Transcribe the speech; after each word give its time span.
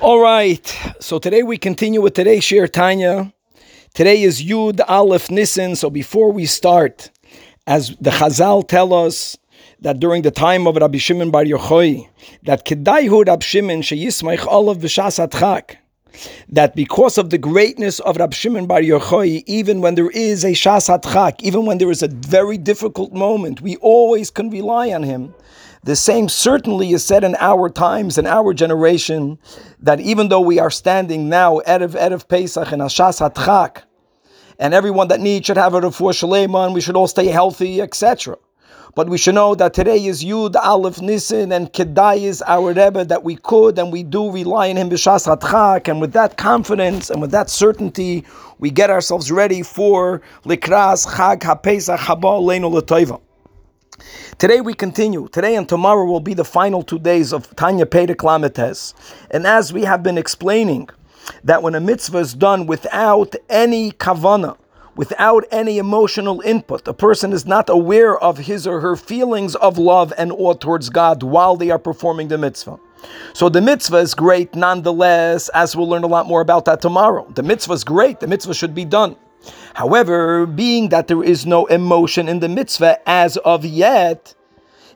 All 0.00 0.20
right, 0.20 0.64
so 1.00 1.18
today 1.18 1.42
we 1.42 1.58
continue 1.58 2.00
with 2.00 2.14
today's 2.14 2.44
Shiur 2.44 2.70
Tanya. 2.70 3.32
Today 3.94 4.22
is 4.22 4.40
Yud 4.40 4.80
Aleph 4.86 5.28
Nissen. 5.28 5.74
So 5.74 5.90
before 5.90 6.30
we 6.30 6.46
start, 6.46 7.10
as 7.66 7.96
the 8.00 8.10
Chazal 8.10 8.66
tell 8.68 8.94
us 8.94 9.36
that 9.80 9.98
during 9.98 10.22
the 10.22 10.30
time 10.30 10.68
of 10.68 10.76
Rabbi 10.76 10.98
Shimon 10.98 11.32
Bar 11.32 11.42
Yochai, 11.42 12.08
that 12.44 12.64
Kedaihu 12.64 13.26
Rab 13.26 13.42
Shimon 13.42 13.82
sheyismaich 13.82 14.46
olav 14.46 14.78
b'shas 14.78 15.18
atchak, 15.18 15.78
that 16.48 16.76
because 16.76 17.18
of 17.18 17.30
the 17.30 17.38
greatness 17.38 17.98
of 18.00 18.18
Rabbi 18.18 18.36
Shimon 18.36 18.66
Bar 18.68 18.82
Yochai, 18.82 19.42
even 19.48 19.80
when 19.80 19.96
there 19.96 20.10
is 20.10 20.44
a 20.44 20.52
shas 20.52 20.88
atchak, 20.96 21.42
even 21.42 21.66
when 21.66 21.78
there 21.78 21.90
is 21.90 22.04
a 22.04 22.08
very 22.08 22.56
difficult 22.56 23.12
moment, 23.12 23.62
we 23.62 23.74
always 23.78 24.30
can 24.30 24.48
rely 24.48 24.92
on 24.92 25.02
him. 25.02 25.34
The 25.88 25.96
same 25.96 26.28
certainly 26.28 26.92
is 26.92 27.02
said 27.02 27.24
in 27.24 27.34
our 27.40 27.70
times, 27.70 28.18
in 28.18 28.26
our 28.26 28.52
generation, 28.52 29.38
that 29.80 30.00
even 30.00 30.28
though 30.28 30.42
we 30.42 30.58
are 30.58 30.70
standing 30.70 31.30
now, 31.30 31.62
Erev 31.66 31.98
Erev 31.98 32.28
Pesach 32.28 32.72
and 32.72 32.82
Ashas 32.82 33.26
Hatchak, 33.26 33.84
and 34.58 34.74
everyone 34.74 35.08
that 35.08 35.20
needs 35.20 35.46
should 35.46 35.56
have 35.56 35.72
a 35.72 35.80
refuah 35.80 36.12
shleiman, 36.12 36.74
we 36.74 36.82
should 36.82 36.94
all 36.94 37.06
stay 37.08 37.28
healthy, 37.28 37.80
etc. 37.80 38.36
But 38.96 39.08
we 39.08 39.16
should 39.16 39.34
know 39.34 39.54
that 39.54 39.72
today 39.72 40.04
is 40.04 40.22
Yud 40.22 40.56
Aleph 40.56 41.00
Nissen 41.00 41.52
and 41.52 41.72
Kedai 41.72 42.18
is 42.18 42.42
our 42.42 42.74
Rebbe 42.74 43.06
that 43.06 43.24
we 43.24 43.36
could 43.36 43.78
and 43.78 43.90
we 43.90 44.02
do 44.02 44.30
rely 44.30 44.68
on 44.68 44.76
him 44.76 44.90
b'shas 44.90 45.24
hatchak 45.24 45.88
and 45.88 46.02
with 46.02 46.12
that 46.12 46.36
confidence 46.36 47.08
and 47.08 47.22
with 47.22 47.30
that 47.30 47.48
certainty 47.48 48.26
we 48.58 48.70
get 48.70 48.90
ourselves 48.90 49.32
ready 49.32 49.62
for 49.62 50.20
Likras 50.44 51.06
Chag 51.06 51.38
HaPesach 51.40 51.96
Haba 51.96 52.42
Leinu 52.42 52.70
L'Toiva. 52.70 53.22
Today 54.38 54.60
we 54.60 54.72
continue. 54.72 55.28
Today 55.28 55.56
and 55.56 55.68
tomorrow 55.68 56.04
will 56.04 56.20
be 56.20 56.34
the 56.34 56.44
final 56.44 56.82
two 56.82 56.98
days 57.00 57.32
of 57.32 57.54
Tanya 57.56 57.86
Perek 57.86 58.18
Lametes. 58.18 58.94
And 59.32 59.46
as 59.46 59.72
we 59.72 59.82
have 59.82 60.02
been 60.02 60.16
explaining, 60.16 60.88
that 61.42 61.62
when 61.62 61.74
a 61.74 61.80
mitzvah 61.80 62.18
is 62.18 62.34
done 62.34 62.66
without 62.66 63.34
any 63.48 63.90
kavana, 63.92 64.56
without 64.94 65.44
any 65.50 65.78
emotional 65.78 66.40
input, 66.42 66.86
a 66.86 66.94
person 66.94 67.32
is 67.32 67.46
not 67.46 67.68
aware 67.68 68.18
of 68.18 68.38
his 68.38 68.66
or 68.66 68.80
her 68.80 68.96
feelings 68.96 69.56
of 69.56 69.76
love 69.76 70.12
and 70.16 70.30
awe 70.32 70.54
towards 70.54 70.88
God 70.88 71.22
while 71.22 71.56
they 71.56 71.70
are 71.70 71.78
performing 71.78 72.28
the 72.28 72.38
mitzvah. 72.38 72.78
So 73.32 73.48
the 73.48 73.60
mitzvah 73.60 73.98
is 73.98 74.14
great 74.14 74.54
nonetheless, 74.54 75.48
as 75.50 75.76
we'll 75.76 75.88
learn 75.88 76.04
a 76.04 76.08
lot 76.08 76.26
more 76.26 76.40
about 76.40 76.64
that 76.66 76.80
tomorrow. 76.80 77.28
The 77.34 77.42
mitzvah 77.42 77.74
is 77.74 77.84
great, 77.84 78.20
the 78.20 78.26
mitzvah 78.26 78.54
should 78.54 78.74
be 78.74 78.84
done. 78.84 79.16
However, 79.74 80.46
being 80.46 80.88
that 80.88 81.08
there 81.08 81.22
is 81.22 81.46
no 81.46 81.66
emotion 81.66 82.28
in 82.28 82.40
the 82.40 82.48
mitzvah 82.48 82.98
as 83.08 83.36
of 83.38 83.64
yet, 83.64 84.34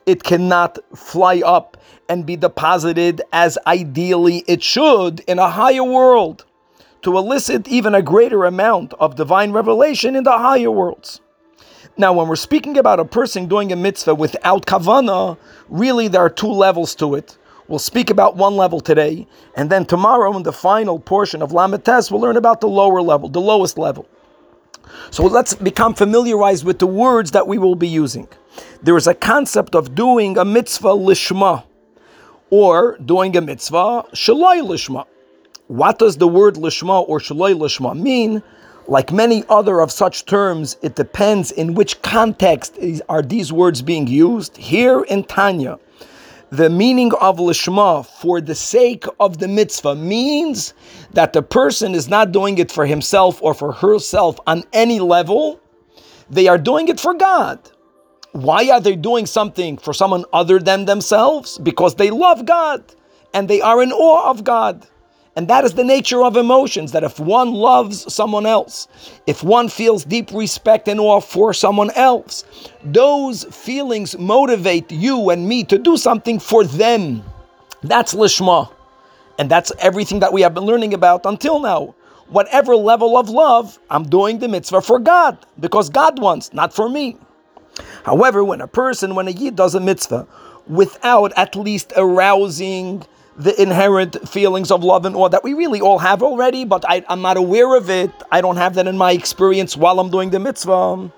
it 0.06 0.22
cannot 0.24 0.78
fly 0.96 1.42
up 1.44 1.76
and 2.08 2.26
be 2.26 2.36
deposited 2.36 3.22
as 3.32 3.58
ideally 3.66 4.44
it 4.46 4.62
should 4.62 5.20
in 5.20 5.38
a 5.38 5.48
higher 5.48 5.84
world 5.84 6.44
to 7.02 7.16
elicit 7.16 7.68
even 7.68 7.94
a 7.94 8.02
greater 8.02 8.44
amount 8.44 8.94
of 8.94 9.16
divine 9.16 9.52
revelation 9.52 10.16
in 10.16 10.24
the 10.24 10.38
higher 10.38 10.70
worlds. 10.70 11.20
Now, 11.96 12.12
when 12.12 12.28
we're 12.28 12.36
speaking 12.36 12.78
about 12.78 13.00
a 13.00 13.04
person 13.04 13.48
doing 13.48 13.70
a 13.72 13.76
mitzvah 13.76 14.14
without 14.14 14.66
kavana, 14.66 15.36
really 15.68 16.08
there 16.08 16.22
are 16.22 16.30
two 16.30 16.46
levels 16.50 16.94
to 16.96 17.14
it. 17.14 17.36
We'll 17.68 17.78
speak 17.78 18.10
about 18.10 18.36
one 18.36 18.56
level 18.56 18.80
today, 18.80 19.26
and 19.56 19.70
then 19.70 19.84
tomorrow 19.84 20.34
in 20.36 20.42
the 20.42 20.52
final 20.52 20.98
portion 20.98 21.42
of 21.42 21.50
Lamites, 21.50 22.10
we'll 22.10 22.20
learn 22.20 22.36
about 22.36 22.60
the 22.60 22.68
lower 22.68 23.02
level, 23.02 23.28
the 23.28 23.40
lowest 23.40 23.78
level. 23.78 24.08
So 25.10 25.24
let's 25.24 25.54
become 25.54 25.94
familiarized 25.94 26.64
with 26.64 26.78
the 26.78 26.86
words 26.86 27.30
that 27.32 27.46
we 27.46 27.58
will 27.58 27.74
be 27.74 27.88
using. 27.88 28.28
There 28.82 28.96
is 28.96 29.06
a 29.06 29.14
concept 29.14 29.74
of 29.74 29.94
doing 29.94 30.38
a 30.38 30.44
mitzvah 30.44 30.88
lishma, 30.88 31.64
or 32.50 32.98
doing 32.98 33.36
a 33.36 33.40
mitzvah 33.40 34.04
shaloi 34.12 34.60
lishma. 34.62 35.06
What 35.68 35.98
does 35.98 36.18
the 36.18 36.28
word 36.28 36.56
lishma 36.56 37.08
or 37.08 37.18
shaloi 37.18 37.54
lishma 37.54 37.98
mean? 37.98 38.42
Like 38.88 39.12
many 39.12 39.44
other 39.48 39.80
of 39.80 39.90
such 39.90 40.26
terms, 40.26 40.76
it 40.82 40.96
depends 40.96 41.52
in 41.52 41.74
which 41.74 42.02
context 42.02 42.78
are 43.08 43.22
these 43.22 43.52
words 43.52 43.80
being 43.80 44.06
used. 44.06 44.56
Here 44.56 45.02
in 45.02 45.24
Tanya, 45.24 45.78
the 46.52 46.68
meaning 46.68 47.10
of 47.18 47.38
lishma 47.38 48.04
for 48.04 48.38
the 48.38 48.54
sake 48.54 49.06
of 49.18 49.38
the 49.38 49.48
mitzvah 49.48 49.94
means 49.94 50.74
that 51.14 51.32
the 51.32 51.40
person 51.40 51.94
is 51.94 52.10
not 52.10 52.30
doing 52.30 52.58
it 52.58 52.70
for 52.70 52.84
himself 52.84 53.40
or 53.40 53.54
for 53.54 53.72
herself 53.72 54.38
on 54.46 54.62
any 54.74 55.00
level. 55.00 55.58
They 56.28 56.48
are 56.48 56.58
doing 56.58 56.88
it 56.88 57.00
for 57.00 57.14
God. 57.14 57.58
Why 58.32 58.68
are 58.68 58.82
they 58.82 58.96
doing 58.96 59.24
something 59.24 59.78
for 59.78 59.94
someone 59.94 60.26
other 60.30 60.58
than 60.58 60.84
themselves? 60.84 61.56
Because 61.56 61.94
they 61.94 62.10
love 62.10 62.44
God 62.44 62.84
and 63.32 63.48
they 63.48 63.62
are 63.62 63.82
in 63.82 63.90
awe 63.90 64.28
of 64.30 64.44
God. 64.44 64.86
And 65.34 65.48
that 65.48 65.64
is 65.64 65.72
the 65.72 65.84
nature 65.84 66.22
of 66.22 66.36
emotions 66.36 66.92
that 66.92 67.04
if 67.04 67.18
one 67.18 67.52
loves 67.52 68.12
someone 68.12 68.44
else, 68.44 68.86
if 69.26 69.42
one 69.42 69.68
feels 69.68 70.04
deep 70.04 70.30
respect 70.32 70.88
and 70.88 71.00
awe 71.00 71.20
for 71.20 71.54
someone 71.54 71.90
else, 71.92 72.44
those 72.84 73.44
feelings 73.44 74.18
motivate 74.18 74.92
you 74.92 75.30
and 75.30 75.48
me 75.48 75.64
to 75.64 75.78
do 75.78 75.96
something 75.96 76.38
for 76.38 76.64
them. 76.64 77.24
That's 77.82 78.14
Lishma. 78.14 78.70
And 79.38 79.50
that's 79.50 79.72
everything 79.78 80.20
that 80.20 80.32
we 80.34 80.42
have 80.42 80.52
been 80.52 80.64
learning 80.64 80.92
about 80.92 81.24
until 81.24 81.60
now. 81.60 81.94
Whatever 82.28 82.76
level 82.76 83.16
of 83.16 83.30
love, 83.30 83.78
I'm 83.90 84.04
doing 84.04 84.38
the 84.38 84.48
mitzvah 84.48 84.82
for 84.82 84.98
God 84.98 85.38
because 85.60 85.88
God 85.88 86.20
wants, 86.20 86.52
not 86.52 86.74
for 86.74 86.88
me. 86.88 87.16
However, 88.04 88.44
when 88.44 88.60
a 88.60 88.68
person, 88.68 89.14
when 89.14 89.28
a 89.28 89.32
yid 89.32 89.56
does 89.56 89.74
a 89.74 89.80
mitzvah 89.80 90.26
without 90.66 91.32
at 91.36 91.56
least 91.56 91.92
arousing 91.96 93.02
the 93.36 93.60
inherent 93.60 94.28
feelings 94.28 94.70
of 94.70 94.84
love 94.84 95.06
and 95.06 95.16
awe 95.16 95.28
that 95.28 95.42
we 95.42 95.54
really 95.54 95.80
all 95.80 95.98
have 95.98 96.22
already, 96.22 96.64
but 96.64 96.84
I, 96.88 97.04
am 97.08 97.22
not 97.22 97.36
aware 97.36 97.74
of 97.74 97.88
it. 97.88 98.10
I 98.30 98.40
don't 98.40 98.56
have 98.56 98.74
that 98.74 98.86
in 98.86 98.96
my 98.98 99.12
experience 99.12 99.76
while 99.76 99.98
I'm 100.00 100.10
doing 100.10 100.30
the 100.30 100.38
mitzvah. 100.38 101.10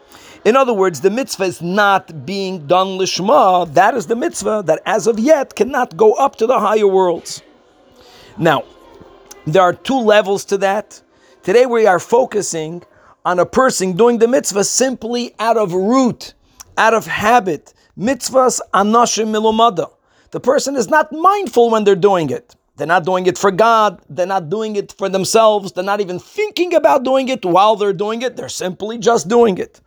In 0.45 0.57
other 0.57 0.75
words, 0.75 1.01
the 1.01 1.11
mitzvah 1.11 1.45
is 1.45 1.63
not 1.63 2.27
being 2.27 2.67
done 2.67 2.99
lishma. 2.99 3.73
That 3.73 3.95
is 3.95 4.07
the 4.07 4.17
mitzvah 4.17 4.63
that 4.67 4.83
as 4.85 5.07
of 5.07 5.19
yet 5.19 5.57
cannot 5.57 5.97
go 5.97 6.13
up 6.15 6.37
to 6.37 6.47
the 6.47 6.61
higher 6.61 6.87
worlds. 6.87 7.43
Now, 8.37 8.65
there 9.47 9.63
are 9.63 9.73
two 9.73 9.99
levels 9.99 10.45
to 10.47 10.59
that. 10.59 11.01
Today 11.43 11.67
we 11.67 11.87
are 11.87 11.99
focusing 11.99 12.83
on 13.25 13.39
a 13.39 13.47
person 13.47 13.93
doing 13.97 14.19
the 14.19 14.29
mitzvah 14.29 14.65
simply 14.65 15.35
out 15.39 15.57
of 15.57 15.73
root, 15.73 16.35
out 16.77 16.95
of 16.95 17.07
habit. 17.07 17.73
Mitzvahs 17.99 18.61
anashim 18.73 19.29
milumada. 19.29 19.94
The 20.34 20.41
person 20.41 20.75
is 20.75 20.89
not 20.89 21.12
mindful 21.12 21.71
when 21.71 21.84
they're 21.84 21.95
doing 21.95 22.28
it. 22.28 22.56
They're 22.75 22.89
not 22.89 23.05
doing 23.05 23.27
it 23.27 23.39
for 23.39 23.53
God. 23.53 24.03
They're 24.11 24.27
not 24.27 24.50
doing 24.50 24.75
it 24.75 24.91
for 24.91 25.09
themselves. 25.09 25.71
They're 25.71 25.84
not 25.84 26.00
even 26.00 26.19
thinking 26.19 26.75
about 26.75 27.05
doing 27.05 27.28
it 27.28 27.45
while 27.45 27.77
they're 27.77 27.93
doing 27.93 28.21
it. 28.21 28.34
They're 28.34 28.49
simply 28.49 28.99
just 28.99 29.28
doing 29.28 29.59
it. 29.59 29.81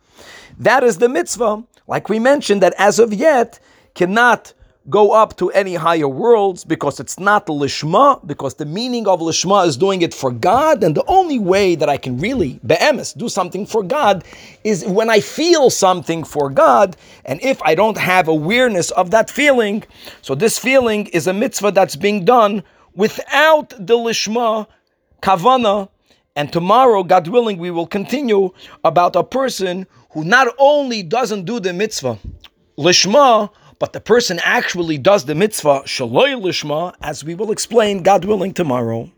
That 0.58 0.82
is 0.84 0.96
the 0.96 1.08
mitzvah, 1.10 1.64
like 1.86 2.08
we 2.08 2.18
mentioned, 2.18 2.62
that 2.62 2.72
as 2.78 2.98
of 2.98 3.12
yet 3.12 3.60
cannot 3.94 4.54
go 4.90 5.12
up 5.12 5.36
to 5.36 5.50
any 5.50 5.74
higher 5.74 6.08
worlds 6.08 6.64
because 6.64 6.98
it's 6.98 7.18
not 7.18 7.46
lishma, 7.46 8.26
because 8.26 8.54
the 8.54 8.64
meaning 8.64 9.06
of 9.06 9.20
lishma 9.20 9.66
is 9.66 9.76
doing 9.76 10.02
it 10.02 10.14
for 10.14 10.30
God, 10.30 10.82
and 10.82 10.94
the 10.94 11.04
only 11.06 11.38
way 11.38 11.74
that 11.74 11.88
I 11.88 11.96
can 11.96 12.18
really, 12.18 12.58
be'emes, 12.66 13.12
do 13.12 13.28
something 13.28 13.66
for 13.66 13.82
God 13.82 14.24
is 14.64 14.84
when 14.86 15.10
I 15.10 15.20
feel 15.20 15.70
something 15.70 16.24
for 16.24 16.48
God, 16.48 16.96
and 17.24 17.42
if 17.42 17.60
I 17.62 17.74
don't 17.74 17.98
have 17.98 18.28
awareness 18.28 18.90
of 18.92 19.10
that 19.10 19.30
feeling, 19.30 19.84
so 20.22 20.34
this 20.34 20.58
feeling 20.58 21.06
is 21.08 21.26
a 21.26 21.34
mitzvah 21.34 21.72
that's 21.72 21.96
being 21.96 22.24
done 22.24 22.62
without 22.94 23.70
the 23.70 23.96
lishma, 23.96 24.66
kavana, 25.22 25.88
and 26.34 26.52
tomorrow, 26.52 27.02
God 27.02 27.26
willing, 27.26 27.58
we 27.58 27.72
will 27.72 27.86
continue 27.86 28.50
about 28.84 29.16
a 29.16 29.24
person 29.24 29.86
who 30.10 30.24
not 30.24 30.46
only 30.58 31.02
doesn't 31.02 31.44
do 31.44 31.58
the 31.58 31.72
mitzvah, 31.72 32.16
lishma, 32.78 33.50
but 33.78 33.92
the 33.92 34.00
person 34.00 34.40
actually 34.42 34.98
does 34.98 35.24
the 35.24 35.34
mitzvah 35.34 35.82
shaloi 35.84 36.40
lishma, 36.40 36.94
as 37.00 37.24
we 37.24 37.34
will 37.34 37.52
explain, 37.52 38.02
God 38.02 38.24
willing, 38.24 38.52
tomorrow. 38.52 39.10